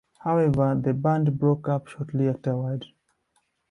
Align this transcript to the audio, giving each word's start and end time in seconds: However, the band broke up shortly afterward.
However, 0.21 0.73
the 0.83 0.95
band 0.95 1.37
broke 1.37 1.69
up 1.69 1.87
shortly 1.87 2.27
afterward. 2.27 2.87